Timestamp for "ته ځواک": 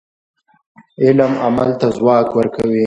1.79-2.27